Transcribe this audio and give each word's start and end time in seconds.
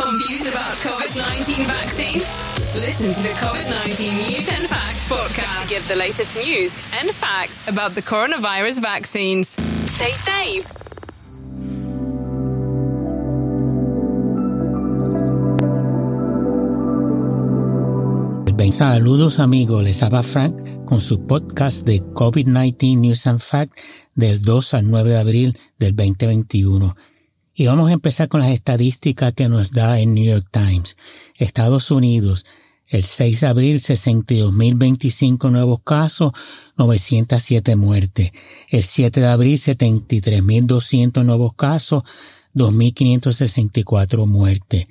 Confused 0.00 0.48
about 0.48 0.72
COVID 0.80 1.14
19 1.14 1.66
vaccines? 1.66 2.24
Listen 2.74 3.12
to 3.12 3.20
the 3.20 3.34
COVID 3.36 3.68
19 3.84 4.14
News 4.14 4.48
and 4.48 4.66
Facts 4.66 5.08
podcast 5.08 5.64
to 5.64 5.68
get 5.68 5.82
the 5.82 5.96
latest 5.96 6.34
news 6.36 6.80
and 7.00 7.10
facts 7.10 7.70
about 7.72 7.94
the 7.94 8.02
coronavirus 8.02 8.80
vaccines. 8.80 9.48
Stay 9.48 10.12
safe. 10.12 10.66
Saludos 18.80 19.40
amigos, 19.40 19.84
les 19.84 20.02
habla 20.02 20.22
Frank 20.22 20.86
con 20.86 21.00
su 21.02 21.26
podcast 21.26 21.84
de 21.84 22.02
COVID-19 22.02 22.96
News 22.96 23.26
and 23.26 23.40
Facts 23.40 23.82
del 24.14 24.40
2 24.40 24.74
al 24.74 24.88
9 24.88 25.10
de 25.10 25.18
abril 25.18 25.58
del 25.78 25.94
2021. 25.94 26.96
Y 27.60 27.66
vamos 27.66 27.90
a 27.90 27.92
empezar 27.92 28.28
con 28.28 28.40
las 28.40 28.52
estadísticas 28.52 29.34
que 29.34 29.46
nos 29.50 29.70
da 29.70 30.00
el 30.00 30.14
New 30.14 30.24
York 30.24 30.48
Times. 30.50 30.96
Estados 31.36 31.90
Unidos, 31.90 32.46
el 32.86 33.04
6 33.04 33.40
de 33.40 33.46
abril, 33.46 33.80
62.025 33.80 35.50
nuevos 35.50 35.80
casos, 35.84 36.32
907 36.78 37.76
muertes. 37.76 38.32
El 38.70 38.82
7 38.82 39.20
de 39.20 39.26
abril, 39.26 39.58
73.200 39.58 41.22
nuevos 41.22 41.52
casos, 41.52 42.04
2.564 42.54 44.26
muertes. 44.26 44.86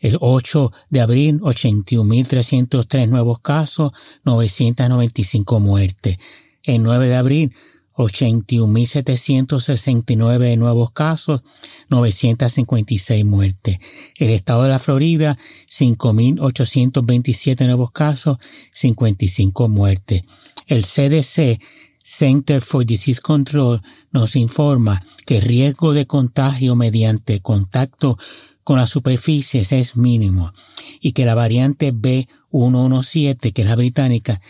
El 0.00 0.18
8 0.20 0.72
de 0.88 1.00
abril, 1.02 1.38
81.303 1.42 3.08
nuevos 3.08 3.38
casos, 3.38 3.92
995 4.24 5.60
muertes. 5.60 6.18
El 6.64 6.82
9 6.82 7.08
de 7.08 7.14
abril, 7.14 7.54
81.769 7.96 10.56
nuevos 10.56 10.92
casos, 10.92 11.42
956 11.88 13.24
muertes. 13.24 13.80
El 14.16 14.30
estado 14.30 14.62
de 14.64 14.70
la 14.70 14.78
Florida, 14.78 15.38
5.827 15.68 17.66
nuevos 17.66 17.90
casos, 17.90 18.38
55 18.72 19.68
muertes. 19.68 20.22
El 20.66 20.84
CDC, 20.84 21.60
Center 22.02 22.60
for 22.60 22.84
Disease 22.86 23.20
Control, 23.20 23.82
nos 24.10 24.36
informa 24.36 25.04
que 25.26 25.38
el 25.38 25.42
riesgo 25.42 25.92
de 25.92 26.06
contagio 26.06 26.76
mediante 26.76 27.40
contacto 27.40 28.16
con 28.64 28.78
las 28.78 28.90
superficies 28.90 29.72
es 29.72 29.96
mínimo 29.96 30.52
y 31.00 31.12
que 31.12 31.24
la 31.24 31.34
variante 31.34 31.92
B117, 31.92 33.52
que 33.52 33.62
es 33.62 33.68
la 33.68 33.76
británica, 33.76 34.40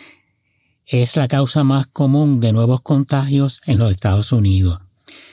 es 0.91 1.15
la 1.15 1.29
causa 1.29 1.63
más 1.63 1.87
común 1.87 2.41
de 2.41 2.53
nuevos 2.53 2.81
contagios 2.81 3.61
en 3.65 3.79
los 3.79 3.93
Estados 3.93 4.33
Unidos. 4.33 4.81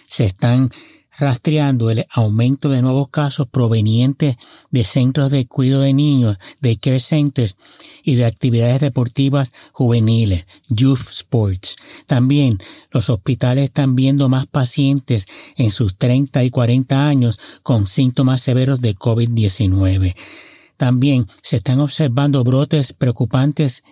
Se 0.07 0.23
están 0.23 0.69
rastreando 1.17 1.89
el 1.89 2.05
aumento 2.11 2.69
de 2.69 2.83
nuevos 2.83 3.09
casos 3.09 3.47
provenientes 3.47 4.35
de 4.69 4.83
centros 4.83 5.31
de 5.31 5.47
cuidado 5.47 5.81
de 5.81 5.93
niños, 5.93 6.37
de 6.61 6.77
care 6.77 6.99
centers 6.99 7.57
y 8.03 8.13
de 8.13 8.25
actividades 8.25 8.81
deportivas 8.81 9.51
juveniles, 9.71 10.45
youth 10.69 11.09
sports. 11.09 11.77
También 12.05 12.59
los 12.91 13.09
hospitales 13.09 13.63
están 13.63 13.95
viendo 13.95 14.29
más 14.29 14.45
pacientes 14.45 15.25
en 15.55 15.71
sus 15.71 15.97
30 15.97 16.43
y 16.43 16.51
40 16.51 17.07
años 17.07 17.39
con 17.63 17.87
síntomas 17.87 18.41
severos 18.41 18.79
de 18.81 18.95
COVID-19. 18.95 20.15
También 20.77 21.27
se 21.41 21.55
están 21.55 21.79
observando 21.79 22.43
brotes 22.43 22.93
preocupantes 22.93 23.83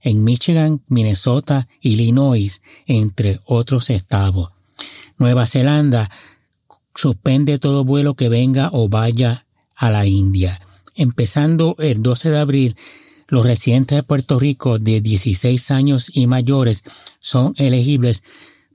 en 0.00 0.24
Michigan, 0.24 0.82
Minnesota, 0.88 1.68
Illinois, 1.80 2.62
entre 2.86 3.40
otros 3.44 3.90
estados. 3.90 4.50
Nueva 5.18 5.46
Zelanda 5.46 6.10
suspende 6.94 7.58
todo 7.58 7.84
vuelo 7.84 8.14
que 8.14 8.28
venga 8.28 8.70
o 8.72 8.88
vaya 8.88 9.46
a 9.74 9.90
la 9.90 10.06
India. 10.06 10.60
Empezando 10.94 11.76
el 11.78 12.02
12 12.02 12.30
de 12.30 12.38
abril, 12.38 12.76
los 13.28 13.44
residentes 13.44 13.96
de 13.96 14.02
Puerto 14.02 14.38
Rico 14.38 14.78
de 14.78 15.00
16 15.00 15.70
años 15.70 16.10
y 16.12 16.26
mayores 16.26 16.82
son 17.20 17.54
elegibles 17.56 18.24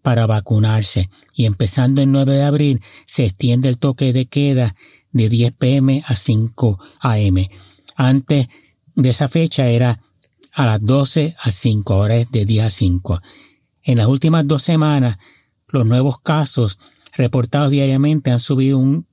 para 0.02 0.28
vacunarse 0.28 1.10
y 1.34 1.46
empezando 1.46 2.02
el 2.02 2.12
9 2.12 2.36
de 2.36 2.44
abril 2.44 2.82
se 3.06 3.26
extiende 3.26 3.70
el 3.70 3.80
toque 3.80 4.14
de 4.14 4.26
queda 4.26 4.76
de 5.12 5.30
10 5.30 5.54
pm 5.54 6.04
a 6.06 6.14
5 6.14 6.80
am. 7.00 7.36
Antes 7.96 8.48
de 8.96 9.10
esa 9.10 9.28
fecha 9.28 9.68
era 9.70 10.02
a 10.54 10.66
las 10.66 10.86
12 10.86 11.36
a 11.40 11.52
5, 11.52 11.94
ahora 11.94 12.18
es 12.18 12.30
de 12.32 12.46
10 12.46 12.66
a 12.66 12.70
5. 12.70 13.22
En 13.84 13.98
las 13.98 14.08
últimas 14.08 14.48
dos 14.48 14.62
semanas, 14.62 15.18
los 15.68 15.86
nuevos 15.86 16.22
casos 16.22 16.80
reportados 17.14 17.72
diariamente 17.72 18.32
han 18.32 18.40
subido 18.40 18.78
un 18.78 19.08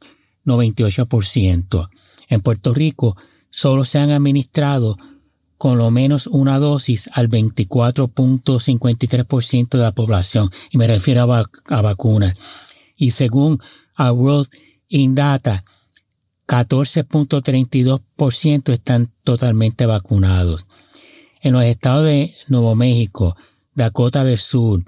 98%. 0.44 1.88
En 2.28 2.40
Puerto 2.40 2.74
Rico 2.74 3.16
solo 3.50 3.84
se 3.84 3.98
han 3.98 4.10
administrado 4.10 4.96
con 5.56 5.78
lo 5.78 5.90
menos 5.90 6.26
una 6.26 6.58
dosis 6.58 7.08
al 7.12 7.28
24.53% 7.28 9.70
de 9.70 9.78
la 9.78 9.92
población, 9.92 10.50
y 10.70 10.78
me 10.78 10.86
refiero 10.86 11.34
a, 11.34 11.50
a 11.66 11.82
vacunas. 11.82 12.36
Y 12.96 13.10
según 13.10 13.60
a 13.94 14.10
World 14.12 14.48
in 14.88 15.14
Data, 15.14 15.62
14.32% 16.46 18.72
están 18.72 19.12
totalmente 19.22 19.84
vacunados. 19.86 20.66
En 21.40 21.52
los 21.52 21.62
estados 21.64 22.04
de 22.04 22.34
Nuevo 22.48 22.74
México, 22.74 23.36
Dakota 23.74 24.24
del 24.24 24.38
Sur, 24.38 24.84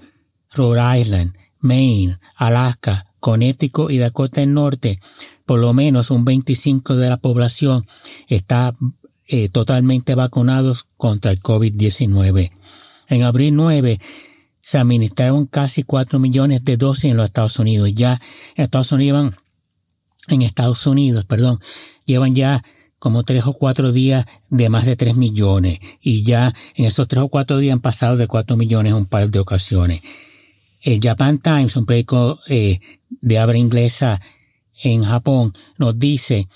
Rhode 0.53 1.01
Island, 1.01 1.35
Maine, 1.61 2.19
Alaska, 2.37 3.07
Connecticut 3.21 3.91
y 3.91 3.99
Dakota 3.99 4.41
del 4.41 4.53
Norte, 4.53 5.01
por 5.47 5.61
lo 5.61 5.73
menos 5.73 6.11
un 6.11 6.25
25 6.25 6.97
de 6.97 7.09
la 7.09 7.17
población 7.17 7.87
está 8.29 8.75
eh, 9.29 9.49
totalmente 9.49 10.15
vacunados 10.15 10.89
contra 10.97 11.31
el 11.31 11.41
COVID-19. 11.41 12.51
En 13.09 13.23
abril 13.23 13.55
9 13.55 14.01
se 14.61 14.79
administraron 14.79 15.47
casi 15.47 15.83
4 15.83 16.19
millones 16.19 16.65
de 16.65 16.77
dosis 16.77 17.11
en 17.11 17.17
los 17.17 17.27
Estados 17.27 17.59
Unidos. 17.59 17.91
Ya 17.95 18.21
Estados 18.57 18.93
Unidos, 18.93 19.35
en 20.29 20.43
Estados 20.43 20.87
Unidos, 20.87 21.25
perdón, 21.25 21.61
llevan 22.05 22.35
ya 22.35 22.65
como 23.03 23.25
tres 23.25 23.47
o 23.47 23.55
cuatro 23.55 23.91
días 23.91 24.27
de 24.49 24.69
más 24.69 24.87
de 24.87 24.95
tres 24.95 25.17
millones 25.17 25.81
y 26.01 26.23
ya 26.23 26.55
en 26.77 26.85
esos 26.85 27.09
tres 27.09 27.25
o 27.25 27.29
cuatro 27.29 27.59
días 27.59 27.73
han 27.73 27.81
pasado 27.81 28.17
de 28.17 28.29
cuatro 28.29 28.57
millones 28.57 28.93
un 28.93 29.07
par 29.07 29.29
de 29.29 29.41
ocasiones. 29.41 30.03
El 30.81 31.01
Japan 31.03 31.39
Times, 31.39 31.75
un 31.75 31.85
periódico 31.85 32.39
eh, 32.47 32.79
de 33.11 33.39
habla 33.41 33.59
inglesa 33.59 34.21
en 34.85 35.03
Japón, 35.03 35.53
nos 35.79 35.99
dice 35.99 36.47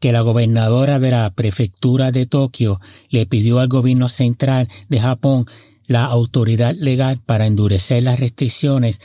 que 0.00 0.10
la 0.10 0.22
gobernadora 0.22 0.98
de 0.98 1.12
la 1.12 1.30
prefectura 1.30 2.10
de 2.10 2.26
Tokio 2.26 2.80
le 3.08 3.24
pidió 3.26 3.60
al 3.60 3.68
gobierno 3.68 4.08
central 4.08 4.68
de 4.88 4.98
Japón 4.98 5.46
la 5.86 6.06
autoridad 6.06 6.74
legal 6.74 7.20
para 7.24 7.46
endurecer 7.46 8.02
las 8.02 8.18
restricciones 8.18 9.00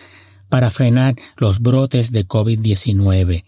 para 0.50 0.72
frenar 0.72 1.14
los 1.36 1.60
brotes 1.60 2.12
de 2.12 2.28
COVID-19. 2.28 3.44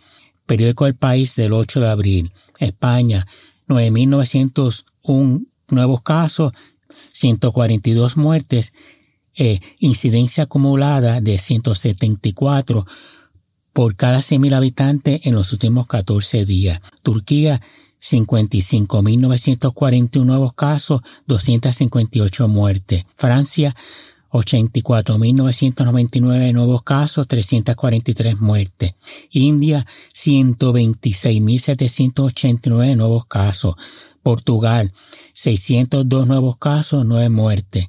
Periódico 0.49 0.85
El 0.87 0.95
País 0.95 1.35
del 1.35 1.53
8 1.53 1.79
de 1.79 1.89
abril. 1.89 2.33
España, 2.57 3.27
9.901 3.67 5.45
nuevos 5.69 6.01
casos, 6.01 6.53
142 7.13 8.17
muertes, 8.17 8.73
eh, 9.35 9.59
incidencia 9.77 10.45
acumulada 10.45 11.21
de 11.21 11.37
174 11.37 12.87
por 13.73 13.95
cada 13.95 14.23
100.000 14.23 14.55
habitantes 14.55 15.21
en 15.23 15.35
los 15.35 15.53
últimos 15.53 15.85
14 15.85 16.45
días. 16.45 16.81
Turquía, 17.03 17.61
55.941 18.01 20.25
nuevos 20.25 20.55
casos, 20.55 21.01
258 21.27 22.47
muertes. 22.47 23.05
Francia, 23.13 23.75
84.999 24.31 26.53
nuevos 26.53 26.83
casos, 26.83 27.27
343 27.27 28.39
muertes. 28.39 28.93
India, 29.31 29.87
126.789 30.13 32.95
nuevos 32.95 33.25
casos. 33.25 33.75
Portugal, 34.21 34.93
602 35.33 36.27
nuevos 36.27 36.57
casos, 36.57 37.05
9 37.05 37.29
muertes. 37.29 37.87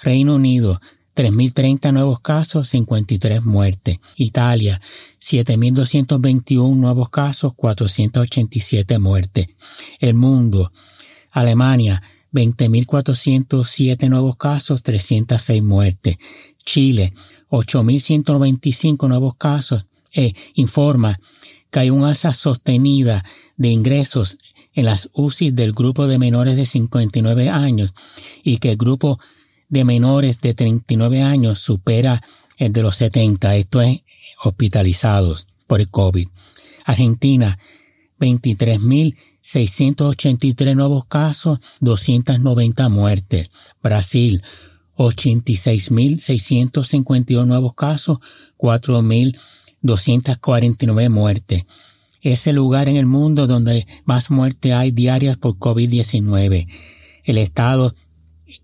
Reino 0.00 0.34
Unido, 0.34 0.80
3.030 1.14 1.92
nuevos 1.92 2.20
casos, 2.20 2.68
53 2.68 3.44
muertes. 3.44 3.98
Italia, 4.16 4.80
7.221 5.20 6.76
nuevos 6.76 7.10
casos, 7.10 7.54
487 7.54 8.98
muertes. 8.98 9.48
El 9.98 10.14
mundo, 10.14 10.72
Alemania, 11.30 12.02
20.407 12.32 14.08
nuevos 14.08 14.36
casos, 14.36 14.82
306 14.82 15.62
muertes. 15.62 16.16
Chile, 16.64 17.14
8.195 17.50 19.08
nuevos 19.08 19.36
casos. 19.36 19.86
E 20.14 20.34
informa 20.54 21.20
que 21.70 21.80
hay 21.80 21.90
un 21.90 22.04
alza 22.04 22.32
sostenida 22.32 23.24
de 23.56 23.68
ingresos 23.68 24.38
en 24.74 24.86
las 24.86 25.10
UCI 25.12 25.50
del 25.50 25.72
grupo 25.72 26.06
de 26.06 26.18
menores 26.18 26.56
de 26.56 26.64
59 26.64 27.48
años 27.48 27.92
y 28.42 28.58
que 28.58 28.70
el 28.70 28.76
grupo 28.76 29.18
de 29.68 29.84
menores 29.84 30.40
de 30.40 30.54
39 30.54 31.22
años 31.22 31.58
supera 31.58 32.22
el 32.56 32.72
de 32.72 32.82
los 32.82 32.96
70, 32.96 33.56
esto 33.56 33.82
es 33.82 34.00
hospitalizados 34.42 35.48
por 35.66 35.80
el 35.80 35.88
COVID. 35.88 36.28
Argentina, 36.84 37.58
23.683 39.54 40.74
nuevos 40.74 41.06
casos, 41.06 41.60
290 41.80 42.88
muertes. 42.88 43.50
Brasil, 43.82 44.42
86.652 44.96 47.46
nuevos 47.46 47.74
casos, 47.74 48.18
4.249 48.58 51.08
muertes. 51.08 51.64
Es 52.20 52.46
el 52.46 52.56
lugar 52.56 52.88
en 52.88 52.96
el 52.96 53.06
mundo 53.06 53.46
donde 53.46 53.86
más 54.04 54.30
muertes 54.30 54.72
hay 54.72 54.90
diarias 54.90 55.38
por 55.38 55.56
COVID-19. 55.56 56.66
El 57.24 57.38
estado 57.38 57.94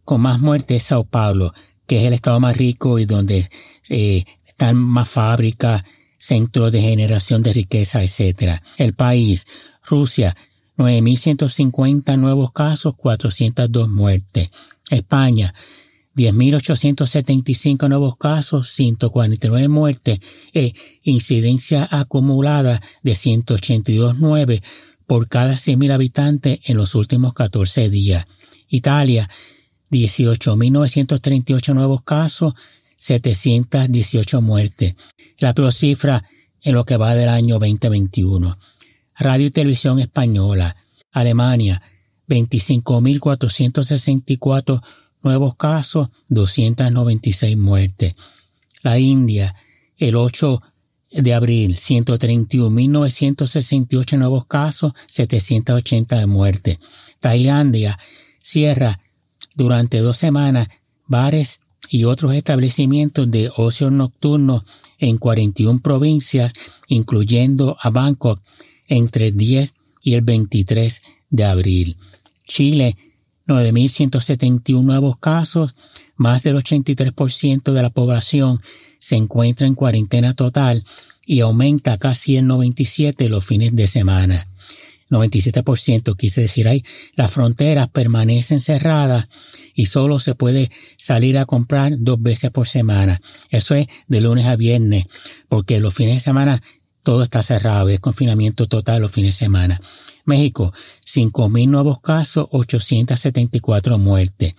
con 0.05 0.21
más 0.21 0.41
muertes 0.41 0.83
es 0.83 0.89
Sao 0.89 1.05
Paulo, 1.05 1.55
que 1.87 2.01
es 2.01 2.07
el 2.07 2.13
estado 2.13 2.41
más 2.41 2.57
rico 2.57 2.99
y 2.99 3.05
donde 3.07 3.49
eh, 3.89 4.25
están 4.45 4.77
más 4.77 5.09
fábricas, 5.09 5.85
centros 6.19 6.73
de 6.73 6.81
generación 6.81 7.43
de 7.43 7.53
riqueza, 7.53 8.03
etc. 8.03 8.61
El 8.77 8.95
país, 8.95 9.47
Rusia, 9.85 10.35
9.150 10.77 12.19
nuevos 12.19 12.53
casos, 12.53 12.95
402 12.97 13.89
muertes. 13.89 14.51
España, 14.91 15.55
10.875 16.17 17.89
nuevos 17.89 18.17
casos, 18.17 18.69
149 18.71 19.69
muertes 19.69 20.21
e 20.53 20.75
incidencia 21.03 21.89
acumulada 21.91 22.83
de 23.03 23.13
182.9 23.13 24.63
por 25.07 25.29
cada 25.29 25.55
100.000 25.55 25.93
habitantes 25.93 26.61
en 26.65 26.77
los 26.77 26.95
últimos 26.95 27.35
14 27.35 27.91
días. 27.91 28.27
Italia, 28.69 29.29
18.938 29.91 31.75
nuevos 31.75 32.03
casos, 32.03 32.55
718 32.97 34.41
muertes. 34.41 34.95
La 35.39 35.53
peor 35.53 35.73
cifra 35.73 36.25
en 36.63 36.75
lo 36.75 36.85
que 36.85 36.97
va 36.97 37.15
del 37.15 37.29
año 37.29 37.59
2021. 37.59 38.59
Radio 39.17 39.47
y 39.47 39.51
Televisión 39.51 40.01
Española, 40.01 40.77
Alemania, 41.13 41.81
25.464 42.29 44.83
nuevos 45.23 45.55
casos, 45.57 46.11
296 46.29 47.57
muertes. 47.57 48.15
La 48.83 48.99
India, 48.99 49.55
el 49.97 50.17
8 50.17 50.61
de 51.13 51.33
abril, 51.33 51.77
131.968 51.77 54.19
nuevos 54.19 54.47
casos, 54.47 54.95
780 55.07 56.27
muertes. 56.27 56.81
Tailandia 57.21 58.01
cierra 58.41 58.99
durante 59.55 59.99
dos 59.99 60.17
semanas 60.17 60.67
bares 61.07 61.61
y 61.89 62.03
otros 62.05 62.35
establecimientos 62.35 63.31
de 63.31 63.51
ocio 63.57 63.91
nocturno 63.91 64.65
en 64.99 65.19
41 65.19 65.81
provincias, 65.81 66.55
incluyendo 66.89 67.77
a 67.81 67.91
Bangkok, 67.91 68.41
entre 68.89 69.29
el 69.29 69.37
10 69.37 69.75
y 70.03 70.15
el 70.15 70.23
23 70.23 71.03
de 71.31 71.45
abril. 71.45 71.97
Chile 72.47 72.97
9.171 73.47 74.83
nuevos 74.83 75.19
casos, 75.19 75.75
más 76.17 76.43
del 76.43 76.57
83% 76.57 77.73
de 77.73 77.83
la 77.83 77.91
población 77.91 78.61
se 78.99 79.17
encuentra 79.17 79.67
en 79.67 79.75
cuarentena 79.75 80.35
total 80.35 80.85
y 81.27 81.41
aumenta 81.41 81.99
casi 81.99 82.37
el 82.37 82.47
97 82.47 83.29
los 83.29 83.45
fines 83.45 83.75
de 83.77 83.87
semana. 83.87 84.49
97% 85.11 86.17
quise 86.17 86.41
decir 86.43 86.67
ahí, 86.67 86.85
las 87.15 87.31
fronteras 87.31 87.89
permanecen 87.89 88.61
cerradas 88.61 89.29
y 89.75 89.87
solo 89.87 90.19
se 90.19 90.35
puede 90.35 90.71
salir 90.97 91.39
a 91.39 91.47
comprar 91.47 91.93
dos 91.99 92.21
veces 92.21 92.51
por 92.51 92.67
semana. 92.67 93.21
Eso 93.51 93.75
es 93.75 93.87
de 94.09 94.21
lunes 94.21 94.47
a 94.47 94.57
viernes, 94.57 95.07
porque 95.49 95.81
los 95.81 95.95
fines 95.95 96.15
de 96.15 96.21
semana 96.21 96.63
todo 97.05 97.23
está 97.23 97.43
cerrado, 97.43 97.89
es 97.91 98.01
confinamiento 98.01 98.67
total 98.67 99.03
los 99.03 99.13
fines 99.13 99.37
de 99.37 99.45
semana. 99.45 99.81
México, 100.25 100.73
5.000 101.07 101.69
nuevos 101.69 102.01
casos, 102.01 102.49
874 102.51 103.99
muertes. 103.99 104.55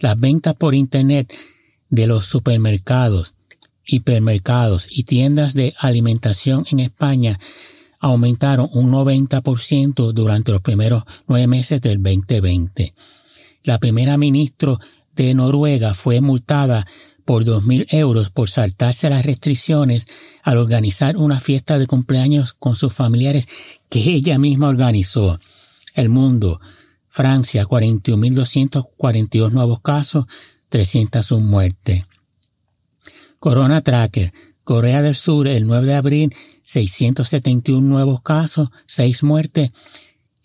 Las 0.00 0.18
ventas 0.18 0.56
por 0.56 0.74
Internet 0.74 1.32
de 1.90 2.06
los 2.06 2.24
supermercados, 2.26 3.34
hipermercados 3.84 4.88
y 4.90 5.04
tiendas 5.04 5.54
de 5.54 5.74
alimentación 5.78 6.64
en 6.70 6.80
España 6.80 7.38
aumentaron 8.00 8.68
un 8.72 8.90
90% 8.90 10.12
durante 10.12 10.50
los 10.50 10.62
primeros 10.62 11.04
nueve 11.28 11.46
meses 11.46 11.80
del 11.82 12.02
2020. 12.02 12.94
La 13.62 13.78
primera 13.78 14.16
ministra 14.16 14.78
de 15.14 15.34
Noruega 15.34 15.94
fue 15.94 16.20
multada 16.20 16.86
por 17.24 17.44
2.000 17.44 17.86
euros 17.90 18.30
por 18.30 18.50
saltarse 18.50 19.08
las 19.10 19.24
restricciones 19.24 20.08
al 20.42 20.58
organizar 20.58 21.16
una 21.16 21.40
fiesta 21.40 21.78
de 21.78 21.86
cumpleaños 21.86 22.52
con 22.52 22.76
sus 22.76 22.92
familiares 22.92 23.48
que 23.88 24.00
ella 24.00 24.38
misma 24.38 24.68
organizó. 24.68 25.38
El 25.94 26.08
mundo. 26.08 26.60
Francia, 27.08 27.66
41.242 27.66 29.50
nuevos 29.50 29.80
casos, 29.80 30.26
301 30.70 31.46
muertes. 31.46 32.04
Corona 33.38 33.80
Tracker. 33.82 34.32
Corea 34.64 35.02
del 35.02 35.16
Sur, 35.16 35.48
el 35.48 35.66
9 35.66 35.86
de 35.86 35.94
abril, 35.94 36.34
671 36.64 37.86
nuevos 37.86 38.22
casos, 38.22 38.70
6 38.86 39.24
muertes 39.24 39.72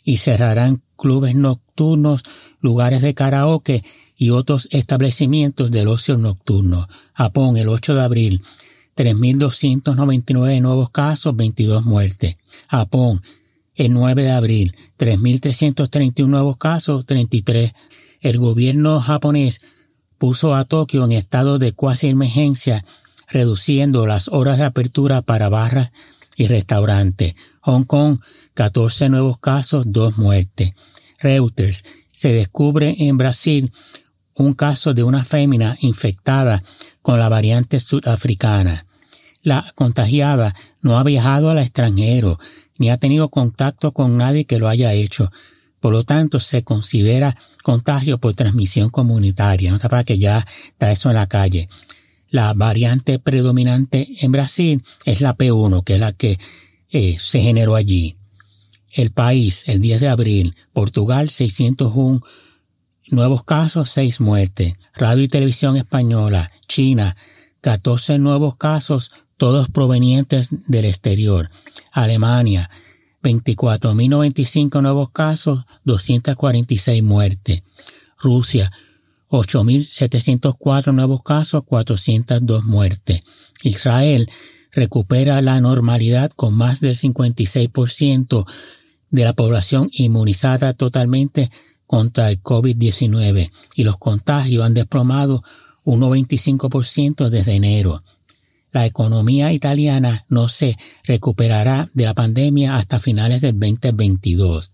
y 0.03 0.17
cerrarán 0.17 0.81
clubes 0.97 1.35
nocturnos, 1.35 2.23
lugares 2.59 3.01
de 3.01 3.13
karaoke 3.13 3.83
y 4.17 4.31
otros 4.31 4.67
establecimientos 4.71 5.71
del 5.71 5.87
ocio 5.87 6.17
nocturno. 6.17 6.89
Japón, 7.13 7.57
el 7.57 7.69
8 7.69 7.95
de 7.95 8.01
abril, 8.01 8.41
3.299 8.95 10.59
nuevos 10.59 10.89
casos, 10.89 11.35
22 11.35 11.85
muertes. 11.85 12.37
Japón, 12.67 13.21
el 13.75 13.93
9 13.93 14.23
de 14.23 14.31
abril, 14.31 14.75
3.331 14.97 16.25
nuevos 16.25 16.57
casos, 16.57 17.05
33. 17.05 17.73
El 18.21 18.39
gobierno 18.39 18.99
japonés 18.99 19.61
puso 20.17 20.55
a 20.55 20.65
Tokio 20.65 21.05
en 21.05 21.11
estado 21.11 21.59
de 21.59 21.73
cuasi 21.73 22.07
emergencia, 22.07 22.83
reduciendo 23.29 24.07
las 24.07 24.29
horas 24.29 24.57
de 24.57 24.65
apertura 24.65 25.21
para 25.21 25.49
barras 25.49 25.91
y 26.35 26.47
restaurantes. 26.47 27.35
Hong 27.61 27.83
Kong, 27.83 28.19
14 28.55 29.09
nuevos 29.09 29.37
casos, 29.37 29.85
2 29.87 30.17
muertes. 30.17 30.71
Reuters, 31.19 31.85
se 32.11 32.31
descubre 32.31 32.95
en 32.97 33.17
Brasil 33.17 33.71
un 34.37 34.53
caso 34.53 34.93
de 34.93 35.03
una 35.03 35.23
fémina 35.23 35.77
infectada 35.81 36.63
con 37.01 37.19
la 37.19 37.27
variante 37.27 37.79
sudafricana. 37.79 38.85
La 39.41 39.71
contagiada 39.75 40.55
no 40.81 40.97
ha 40.97 41.03
viajado 41.03 41.49
al 41.49 41.57
extranjero 41.57 42.39
ni 42.77 42.91
ha 42.91 42.97
tenido 42.97 43.29
contacto 43.29 43.91
con 43.91 44.17
nadie 44.17 44.45
que 44.45 44.59
lo 44.59 44.69
haya 44.69 44.93
hecho. 44.93 45.31
Por 45.79 45.93
lo 45.93 46.03
tanto, 46.03 46.39
se 46.39 46.63
considera 46.63 47.35
contagio 47.63 48.19
por 48.19 48.35
transmisión 48.35 48.89
comunitaria. 48.89 49.71
No 49.71 49.79
para 49.79 50.03
que 50.03 50.19
ya 50.19 50.45
está 50.69 50.91
eso 50.91 51.09
en 51.09 51.15
la 51.15 51.27
calle. 51.27 51.69
La 52.29 52.53
variante 52.53 53.19
predominante 53.19 54.07
en 54.19 54.31
Brasil 54.31 54.83
es 55.05 55.21
la 55.21 55.35
P1, 55.35 55.83
que 55.83 55.95
es 55.95 55.99
la 55.99 56.13
que 56.13 56.39
eh, 56.91 57.15
se 57.19 57.41
generó 57.41 57.75
allí. 57.75 58.17
El 58.91 59.11
país, 59.11 59.63
el 59.67 59.81
10 59.81 60.01
de 60.01 60.09
abril, 60.09 60.55
Portugal, 60.73 61.29
601 61.29 62.21
nuevos 63.09 63.43
casos, 63.43 63.89
6 63.91 64.21
muertes. 64.21 64.73
Radio 64.93 65.23
y 65.23 65.27
Televisión 65.27 65.77
Española, 65.77 66.51
China, 66.67 67.15
14 67.61 68.17
nuevos 68.17 68.55
casos, 68.55 69.11
todos 69.37 69.69
provenientes 69.69 70.49
del 70.67 70.85
exterior. 70.85 71.51
Alemania, 71.91 72.69
24.095 73.23 74.81
nuevos 74.81 75.11
casos, 75.11 75.65
246 75.83 77.03
muertes. 77.03 77.63
Rusia, 78.19 78.71
8.704 79.29 80.93
nuevos 80.93 81.21
casos, 81.23 81.63
402 81.63 82.63
muertes. 82.63 83.21
Israel 83.63 84.29
recupera 84.71 85.41
la 85.41 85.59
normalidad 85.59 86.31
con 86.31 86.53
más 86.53 86.79
del 86.79 86.95
56% 86.95 88.45
de 89.09 89.23
la 89.23 89.33
población 89.33 89.89
inmunizada 89.91 90.73
totalmente 90.73 91.51
contra 91.87 92.29
el 92.29 92.43
COVID-19 92.43 93.51
y 93.75 93.83
los 93.83 93.97
contagios 93.97 94.65
han 94.65 94.73
desplomado 94.73 95.43
un 95.83 96.01
95% 96.01 97.29
desde 97.29 97.55
enero. 97.55 98.03
La 98.73 98.85
economía 98.85 99.53
italiana 99.53 100.25
no 100.27 100.49
se 100.49 100.77
recuperará 101.05 101.89
de 101.93 102.03
la 102.03 102.13
pandemia 102.13 102.75
hasta 102.75 102.99
finales 102.99 103.41
del 103.41 103.57
2022. 103.57 104.73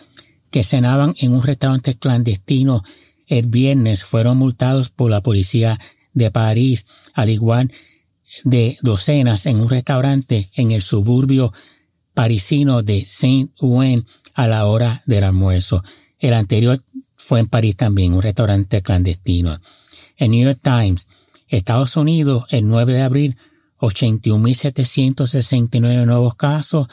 que 0.51 0.63
cenaban 0.63 1.15
en 1.19 1.33
un 1.33 1.43
restaurante 1.43 1.95
clandestino 1.95 2.83
el 3.29 3.45
viernes 3.45 4.03
fueron 4.03 4.37
multados 4.37 4.89
por 4.89 5.09
la 5.09 5.21
policía 5.21 5.79
de 6.13 6.29
París, 6.31 6.85
al 7.13 7.29
igual 7.29 7.71
de 8.43 8.77
docenas 8.81 9.45
en 9.45 9.61
un 9.61 9.69
restaurante 9.69 10.49
en 10.55 10.71
el 10.71 10.81
suburbio 10.81 11.53
parisino 12.13 12.81
de 12.81 13.05
Saint-Ouen 13.05 14.05
a 14.33 14.47
la 14.47 14.65
hora 14.65 15.03
del 15.05 15.23
almuerzo. 15.23 15.83
El 16.17 16.33
anterior 16.33 16.81
fue 17.15 17.39
en 17.39 17.45
París 17.47 17.75
también, 17.75 18.13
un 18.13 18.23
restaurante 18.23 18.81
clandestino. 18.81 19.61
En 20.17 20.31
New 20.31 20.43
York 20.43 20.59
Times, 20.61 21.07
Estados 21.47 21.95
Unidos, 21.97 22.45
el 22.49 22.67
9 22.67 22.93
de 22.93 23.03
abril, 23.03 23.37
81.769 23.79 26.05
nuevos 26.05 26.35
casos, 26.35 26.87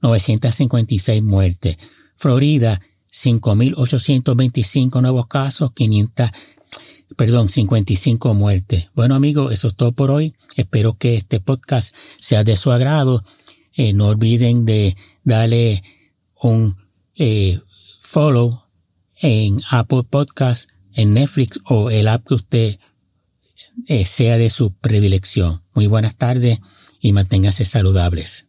956 0.00 1.22
muertes. 1.22 1.76
Florida, 2.16 2.80
5.825 3.12 5.02
nuevos 5.02 5.26
casos, 5.26 5.72
500, 5.72 6.30
perdón, 7.16 7.48
55 7.48 8.34
muertes. 8.34 8.88
Bueno 8.94 9.14
amigos, 9.14 9.52
eso 9.52 9.68
es 9.68 9.76
todo 9.76 9.92
por 9.92 10.10
hoy. 10.10 10.34
Espero 10.56 10.94
que 10.94 11.16
este 11.16 11.38
podcast 11.38 11.94
sea 12.18 12.42
de 12.42 12.56
su 12.56 12.72
agrado. 12.72 13.24
Eh, 13.74 13.92
no 13.92 14.08
olviden 14.08 14.64
de 14.64 14.96
darle 15.24 15.82
un 16.40 16.76
eh, 17.14 17.60
follow 18.00 18.62
en 19.16 19.62
Apple 19.70 20.02
Podcast, 20.08 20.70
en 20.94 21.14
Netflix 21.14 21.60
o 21.66 21.90
el 21.90 22.08
app 22.08 22.26
que 22.26 22.34
usted 22.34 22.78
eh, 23.86 24.04
sea 24.04 24.38
de 24.38 24.50
su 24.50 24.72
predilección. 24.72 25.62
Muy 25.74 25.86
buenas 25.86 26.16
tardes 26.16 26.60
y 27.00 27.12
manténgase 27.12 27.64
saludables. 27.64 28.46